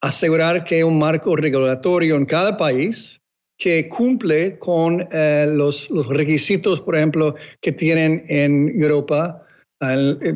asegurar 0.00 0.64
que 0.64 0.76
hay 0.76 0.82
un 0.84 0.98
marco 0.98 1.34
regulatorio 1.34 2.16
en 2.16 2.26
cada 2.26 2.56
país 2.56 3.20
que 3.58 3.88
cumple 3.88 4.58
con 4.58 5.06
eh, 5.12 5.46
los, 5.48 5.90
los, 5.90 6.06
requisitos, 6.08 6.80
por 6.80 6.96
ejemplo, 6.96 7.34
que 7.60 7.72
tienen 7.72 8.24
en 8.28 8.80
Europa 8.80 9.43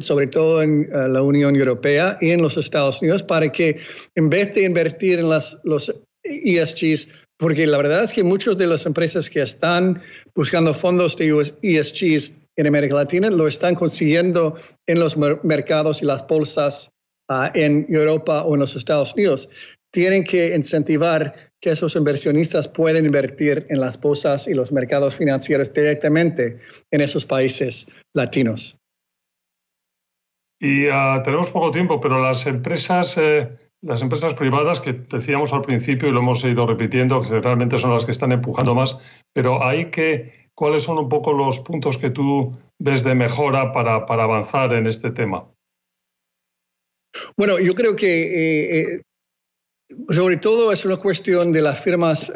sobre 0.01 0.27
todo 0.27 0.63
en 0.63 0.89
la 0.91 1.23
Unión 1.23 1.57
Europea 1.57 2.19
y 2.21 2.31
en 2.31 2.43
los 2.43 2.57
Estados 2.57 3.01
Unidos, 3.01 3.23
para 3.23 3.51
que 3.51 3.79
en 4.15 4.29
vez 4.29 4.55
de 4.55 4.65
invertir 4.65 5.19
en 5.19 5.29
las, 5.29 5.59
los 5.65 5.95
ESGs, 6.25 7.09
porque 7.39 7.67
la 7.67 7.79
verdad 7.79 8.05
es 8.05 8.13
que 8.13 8.23
muchas 8.23 8.59
de 8.59 8.67
las 8.67 8.85
empresas 8.85 9.31
que 9.31 9.41
están 9.41 10.03
buscando 10.35 10.75
fondos 10.75 11.17
de 11.17 11.53
ESGs 11.63 12.33
en 12.57 12.67
América 12.67 12.97
Latina 12.97 13.31
lo 13.31 13.47
están 13.47 13.75
consiguiendo 13.75 14.57
en 14.87 14.99
los 14.99 15.17
mercados 15.17 16.03
y 16.03 16.05
las 16.05 16.27
bolsas 16.27 16.91
ah, 17.29 17.51
en 17.55 17.87
Europa 17.89 18.43
o 18.43 18.55
en 18.55 18.61
los 18.61 18.75
Estados 18.75 19.15
Unidos. 19.15 19.49
tienen 19.91 20.23
que 20.23 20.55
incentivar 20.55 21.33
que 21.61 21.71
esos 21.71 21.97
inversionistas 21.97 22.69
pueden 22.69 23.07
invertir 23.07 23.67
en 23.71 23.81
las 23.81 23.99
bolsas 23.99 24.47
y 24.47 24.55
los 24.55 24.71
mercados 24.71 25.15
financieros 25.15 25.73
directamente 25.73 26.59
en 26.91 27.01
esos 27.01 27.25
países 27.25 27.87
latinos. 28.15 28.78
Y 30.61 30.89
ah, 30.89 31.23
tenemos 31.25 31.51
poco 31.51 31.71
tiempo, 31.71 32.01
pero 32.01 32.21
las 32.21 32.47
empresas, 32.47 33.17
eh, 33.17 33.49
las 33.81 34.03
empresas 34.03 34.35
privadas 34.35 34.81
que 34.81 34.93
decíamos 34.93 35.53
al 35.53 35.63
principio 35.63 36.09
y 36.09 36.13
lo 36.13 36.19
hemos 36.21 36.43
ido 36.45 36.67
repitiendo, 36.67 37.23
que 37.23 37.41
realmente 37.41 37.79
son 37.79 37.93
las 37.93 38.05
que 38.05 38.13
están 38.13 38.33
empujando 38.33 38.75
más, 38.75 38.99
pero 39.33 39.65
hay 39.65 39.91
que, 39.91 40.51
¿cuáles 40.55 40.83
son 40.83 40.99
un 40.99 41.09
poco 41.09 41.33
los 41.33 41.61
puntos 41.61 41.97
que 41.97 42.11
tú 42.11 42.59
ves 42.79 43.05
de 43.05 43.15
mejora 43.15 43.71
para, 43.71 44.05
para 44.05 44.25
avanzar 44.25 44.73
en 44.73 44.89
este 44.89 45.13
tema? 45.13 45.47
Bueno, 47.37 47.59
yo 47.61 47.75
creo 47.75 47.95
que 47.95 48.23
eh, 48.23 48.81
eh, 48.81 49.03
sobre 50.11 50.39
todo 50.39 50.73
es 50.73 50.85
una 50.85 50.97
cuestión 50.97 51.53
de 51.53 51.63
las 51.63 51.81
firmas 51.81 52.33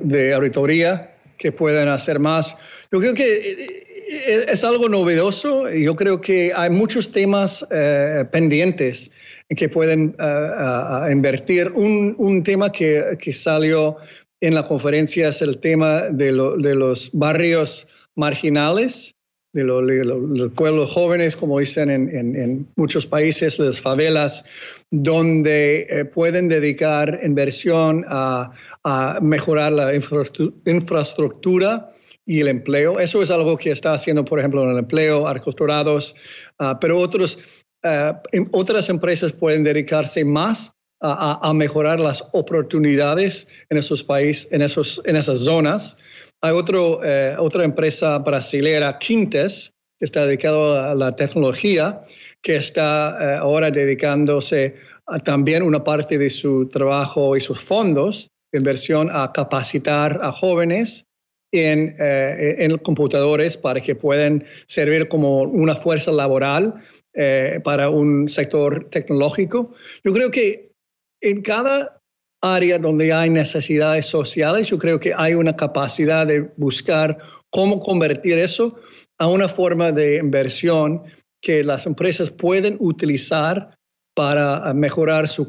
de 0.00 0.34
auditoría 0.34 1.14
que 1.38 1.52
pueden 1.52 1.88
hacer 1.88 2.18
más. 2.18 2.56
Yo 2.92 3.00
creo 3.00 3.14
que 3.14 3.87
es 4.08 4.64
algo 4.64 4.88
novedoso. 4.88 5.68
Yo 5.70 5.94
creo 5.94 6.20
que 6.20 6.52
hay 6.54 6.70
muchos 6.70 7.12
temas 7.12 7.66
eh, 7.70 8.24
pendientes 8.30 9.10
que 9.56 9.68
pueden 9.68 10.16
uh, 10.18 11.10
invertir. 11.10 11.70
Un, 11.74 12.14
un 12.18 12.42
tema 12.42 12.70
que, 12.70 13.16
que, 13.20 13.32
salió 13.32 13.96
en 14.40 14.54
la 14.54 14.66
conferencia 14.66 15.28
es 15.28 15.42
el 15.42 15.58
tema 15.58 16.02
de, 16.02 16.26
de 16.58 16.74
los 16.74 17.10
barrios 17.12 17.86
marginales, 18.14 19.14
de, 19.54 19.64
los 19.64 20.52
pueblos 20.52 20.92
jóvenes, 20.92 21.34
como 21.34 21.58
dicen 21.58 21.90
en, 21.90 22.14
en, 22.14 22.36
en, 22.36 22.68
muchos 22.76 23.06
países, 23.06 23.58
las 23.58 23.80
favelas, 23.80 24.44
donde 24.90 25.86
eh, 25.88 26.04
pueden 26.04 26.48
dedicar 26.48 27.20
inversión 27.22 28.04
a, 28.08 28.52
a 28.84 29.18
mejorar 29.22 29.72
la 29.72 29.94
infraestructura 29.94 31.90
y 32.28 32.40
el 32.40 32.48
empleo. 32.48 33.00
Eso 33.00 33.22
es 33.22 33.30
algo 33.30 33.56
que 33.56 33.70
está 33.70 33.94
haciendo, 33.94 34.22
por 34.22 34.38
ejemplo, 34.38 34.62
en 34.62 34.70
el 34.70 34.78
empleo, 34.78 35.26
arcos 35.26 35.56
dorados, 35.56 36.14
ah, 36.58 36.78
pero 36.78 36.98
otros, 36.98 37.38
ah, 37.82 38.20
em, 38.32 38.46
otras 38.52 38.90
empresas 38.90 39.32
pueden 39.32 39.64
dedicarse 39.64 40.26
más 40.26 40.72
a, 41.00 41.52
mejorar 41.54 42.00
las 42.00 42.24
oportunidades 42.32 43.46
en 43.70 43.78
esos 43.78 44.02
países, 44.02 44.48
en, 44.50 44.62
esos, 44.62 45.00
en 45.04 45.14
esas 45.14 45.38
zonas. 45.38 45.96
Hay 46.42 46.52
otro, 46.52 47.00
eh, 47.04 47.36
otra 47.38 47.64
empresa 47.64 48.18
brasilera, 48.18 48.98
Quintes, 48.98 49.72
que 49.98 50.04
está 50.04 50.26
dedicado 50.26 50.74
a 50.74 50.96
la 50.96 51.14
tecnología, 51.14 52.02
que 52.42 52.56
está 52.56 53.16
eh, 53.20 53.38
ahora 53.38 53.70
dedicándose 53.70 54.74
a 55.06 55.20
también 55.20 55.62
una 55.62 55.84
parte 55.84 56.18
de 56.18 56.30
su 56.30 56.68
trabajo 56.68 57.36
y 57.36 57.40
sus 57.40 57.60
fondos 57.60 58.28
de 58.52 58.58
inversión 58.58 59.08
a 59.12 59.32
capacitar 59.32 60.18
a 60.20 60.32
jóvenes 60.32 61.07
en, 61.52 61.94
eh, 61.98 62.56
en 62.58 62.76
computadores 62.78 63.56
para 63.56 63.80
que 63.80 63.94
puedan 63.94 64.44
servir 64.66 65.08
como 65.08 65.42
una 65.42 65.74
fuerza 65.74 66.12
laboral 66.12 66.74
eh, 67.14 67.60
para 67.64 67.90
un 67.90 68.28
sector 68.28 68.88
tecnológico. 68.90 69.72
Yo 70.04 70.12
creo 70.12 70.30
que 70.30 70.72
en 71.20 71.42
cada 71.42 72.00
área 72.40 72.78
donde 72.78 73.12
hay 73.12 73.30
necesidades 73.30 74.06
sociales, 74.06 74.68
yo 74.68 74.78
creo 74.78 75.00
que 75.00 75.12
hay 75.16 75.34
una 75.34 75.54
capacidad 75.54 76.26
de 76.26 76.50
buscar 76.56 77.18
cómo 77.50 77.80
convertir 77.80 78.38
eso 78.38 78.78
a 79.18 79.26
una 79.26 79.48
forma 79.48 79.90
de 79.90 80.18
inversión 80.18 81.02
que 81.40 81.64
las 81.64 81.86
empresas 81.86 82.30
pueden 82.30 82.76
utilizar 82.78 83.76
para 84.14 84.72
mejorar 84.74 85.28
su 85.28 85.46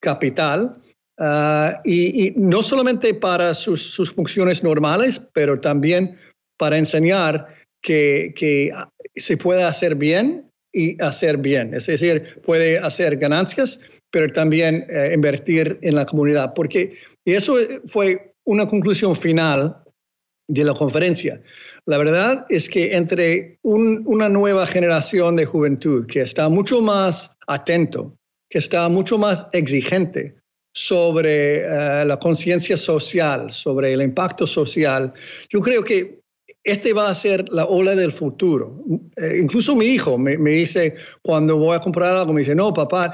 capital 0.00 0.74
Ah, 1.18 1.80
y, 1.84 2.32
no 2.36 2.62
solamente 2.62 3.12
para 3.14 3.52
sus, 3.54 3.96
funciones 4.14 4.62
normales, 4.62 5.20
pero 5.32 5.58
también 5.58 6.16
para 6.56 6.78
enseñar 6.78 7.46
que, 7.82 8.32
que, 8.36 8.72
se 9.16 9.36
puede 9.36 9.64
hacer 9.64 9.96
bien 9.96 10.48
y 10.72 11.00
hacer 11.02 11.38
bien. 11.38 11.74
Es 11.74 11.86
decir, 11.86 12.40
puede 12.44 12.78
hacer 12.78 13.16
ganancias, 13.16 13.80
pero 14.10 14.28
también 14.28 14.86
eh, 14.88 15.10
invertir 15.12 15.78
en 15.82 15.96
la 15.96 16.06
comunidad. 16.06 16.54
Porque 16.54 16.96
y 17.28 17.34
eso 17.34 17.56
fue 17.88 18.32
una 18.46 18.66
conclusión 18.66 19.14
final 19.14 19.76
de 20.48 20.64
la 20.64 20.72
conferencia. 20.72 21.42
La 21.84 21.98
verdad 21.98 22.46
es 22.48 22.70
que 22.70 22.96
entre 22.96 23.58
una 23.62 24.30
nueva 24.30 24.66
generación 24.66 25.36
de 25.36 25.44
juventud 25.44 26.06
que 26.06 26.22
está 26.22 26.48
mucho 26.48 26.80
más 26.80 27.36
atento, 27.46 28.16
que 28.48 28.58
está 28.58 28.88
mucho 28.88 29.18
más 29.18 29.46
exigente, 29.52 30.36
sobre 30.78 31.58
eh, 31.58 32.04
la 32.04 32.20
conciencia 32.20 32.76
social, 32.76 33.52
sobre 33.52 33.92
el 33.92 34.00
impacto 34.00 34.46
social. 34.46 35.12
Yo 35.50 35.60
creo 35.60 35.82
que 35.82 36.20
este 36.62 36.92
va 36.92 37.10
a 37.10 37.14
ser 37.16 37.48
la 37.50 37.64
ola 37.64 37.96
del 37.96 38.12
futuro. 38.12 38.84
Eh, 39.16 39.38
incluso 39.42 39.74
mi 39.74 39.86
hijo 39.86 40.16
me, 40.18 40.36
dice, 40.36 40.94
cuando 41.20 41.56
voy 41.56 41.74
a 41.74 41.80
comprar 41.80 42.14
algo, 42.14 42.32
me 42.32 42.42
dice, 42.42 42.54
no, 42.54 42.72
papá, 42.72 43.12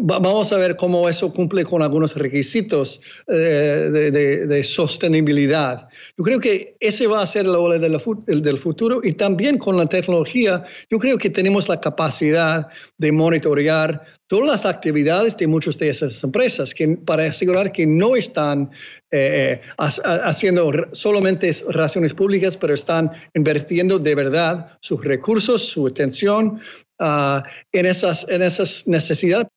vamos 0.00 0.52
a 0.52 0.56
ver 0.56 0.74
cómo 0.74 1.08
eso 1.08 1.32
cumple 1.32 1.64
con 1.64 1.80
algunos 1.80 2.16
requisitos 2.16 3.00
eh, 3.28 4.10
de, 4.48 4.64
sostenibilidad. 4.64 5.86
Yo 6.18 6.24
creo 6.24 6.40
que 6.40 6.76
ese 6.80 7.06
va 7.06 7.22
a 7.22 7.26
ser 7.26 7.46
la 7.46 7.58
ola 7.58 7.78
del, 7.78 8.00
del 8.42 8.58
futuro 8.58 9.00
y 9.04 9.12
también 9.12 9.58
con 9.58 9.76
la 9.76 9.86
tecnología, 9.86 10.64
yo 10.90 10.98
creo 10.98 11.18
que 11.18 11.30
tenemos 11.30 11.68
la 11.68 11.80
capacidad 11.80 12.66
de 12.98 13.12
monitorear 13.12 14.19
todas 14.30 14.46
las 14.46 14.64
actividades 14.64 15.36
de 15.36 15.48
muchas 15.48 15.76
de 15.76 15.88
esas 15.88 16.22
empresas 16.22 16.72
que, 16.72 16.96
para 17.04 17.24
asegurar 17.24 17.72
que 17.72 17.84
no 17.84 18.14
están 18.14 18.70
eh, 19.10 19.60
haciendo 19.76 20.70
solamente 20.92 21.50
relaciones 21.68 22.14
públicas, 22.14 22.56
pero 22.56 22.72
están 22.72 23.10
invirtiendo 23.34 23.98
de 23.98 24.14
verdad 24.14 24.78
sus 24.82 25.04
recursos, 25.04 25.64
su 25.64 25.84
atención 25.84 26.60
ah, 27.00 27.42
en, 27.72 27.86
esas, 27.86 28.24
en 28.28 28.42
esas 28.42 28.86
necesidades. 28.86 29.48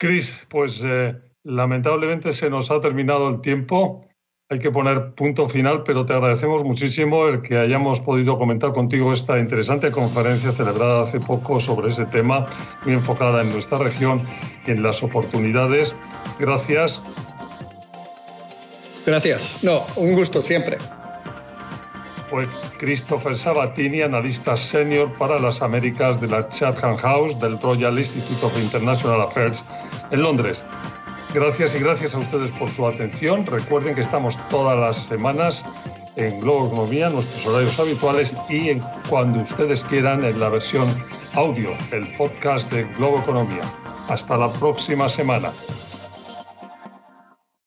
Cris, 0.00 0.32
pues 0.48 0.80
eh, 0.82 1.14
lamentablemente 1.42 2.32
se 2.32 2.48
nos 2.48 2.70
ha 2.70 2.80
terminado 2.80 3.28
el 3.28 3.42
tiempo 3.42 4.08
hay 4.50 4.58
que 4.58 4.70
poner 4.70 5.14
punto 5.14 5.48
final, 5.48 5.84
pero 5.84 6.04
te 6.04 6.12
agradecemos 6.12 6.64
muchísimo 6.64 7.26
el 7.28 7.40
que 7.40 7.56
hayamos 7.56 8.00
podido 8.00 8.36
comentar 8.36 8.72
contigo 8.72 9.12
esta 9.12 9.38
interesante 9.38 9.90
conferencia 9.90 10.52
celebrada 10.52 11.02
hace 11.02 11.18
poco 11.18 11.60
sobre 11.60 11.88
ese 11.88 12.04
tema, 12.06 12.46
muy 12.84 12.94
enfocada 12.94 13.40
en 13.40 13.50
nuestra 13.50 13.78
región 13.78 14.20
y 14.66 14.72
en 14.72 14.82
las 14.82 15.02
oportunidades. 15.02 15.94
Gracias. 16.38 17.00
Gracias. 19.06 19.62
No, 19.62 19.82
un 19.96 20.14
gusto 20.14 20.42
siempre. 20.42 20.76
Fue 22.28 22.46
Christopher 22.78 23.36
Sabatini, 23.36 24.02
analista 24.02 24.56
senior 24.56 25.10
para 25.18 25.38
las 25.38 25.62
Américas 25.62 26.20
de 26.20 26.28
la 26.28 26.48
Chatham 26.48 26.96
House 26.96 27.38
del 27.40 27.58
Royal 27.60 27.98
Institute 27.98 28.44
of 28.44 28.58
International 28.58 29.22
Affairs 29.22 29.62
en 30.10 30.22
Londres. 30.22 30.62
Gracias 31.34 31.74
y 31.74 31.80
gracias 31.80 32.14
a 32.14 32.18
ustedes 32.18 32.52
por 32.52 32.70
su 32.70 32.86
atención. 32.86 33.44
Recuerden 33.44 33.96
que 33.96 34.02
estamos 34.02 34.38
todas 34.50 34.78
las 34.78 35.06
semanas 35.06 35.64
en 36.14 36.38
Globo 36.40 36.68
Economía, 36.68 37.08
nuestros 37.08 37.44
horarios 37.44 37.76
habituales 37.76 38.32
y 38.48 38.70
en, 38.70 38.80
cuando 39.10 39.40
ustedes 39.40 39.82
quieran 39.82 40.24
en 40.24 40.38
la 40.38 40.48
versión 40.48 40.88
audio, 41.34 41.70
el 41.90 42.06
podcast 42.16 42.72
de 42.72 42.84
Globo 42.94 43.18
Economía. 43.18 43.64
Hasta 44.08 44.36
la 44.36 44.48
próxima 44.52 45.08
semana. 45.08 45.50